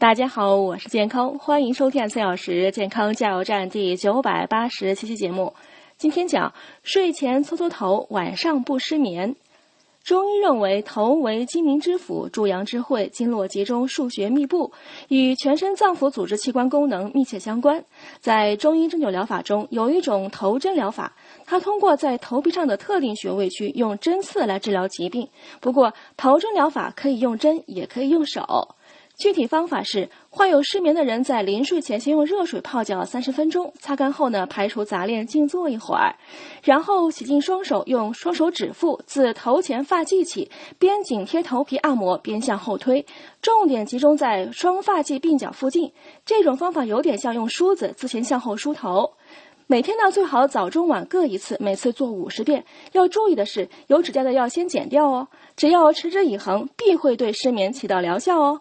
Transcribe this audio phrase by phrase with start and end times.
[0.00, 5.52] 大家好，我是健康，欢迎收听四小时健康加油站第九百八十七期节目。
[5.96, 9.34] 今天讲睡前搓搓头，晚上不失眠。
[10.04, 14.72] 中医认为，头为精明之府，助阳之会，经络集中，数穴密布，
[15.08, 17.84] 与全身脏腑组织器官功能密切相关。
[18.20, 21.12] 在中医针灸疗法中，有一种头针疗法，
[21.44, 25.28] 它通过在头皮上的特定穴位区用针刺来治疗疾病。
[25.60, 28.76] 不过，头针疗法可以用针，也可以用手。
[29.18, 36.14] 具体方法是：患有失眠的人在临睡前先用热水泡脚三十分钟，擦干后呢，排除杂念，静坐一会儿，
[36.62, 43.04] 然后洗净双手，用双手指腹自头前发际起，边紧贴头皮按摩，边向后推，
[43.42, 45.92] 重点集中在双发际鬓角附近。
[46.24, 49.14] 这种方法有点像用梳子自前向后梳头。
[49.66, 52.64] 每天呢，最好早中晚各一次，每次做五十遍。
[52.92, 55.26] 要注意的是，有指甲的要先剪掉哦。
[55.56, 58.60] 只要持之以恒，必会对失眠起到疗效哦。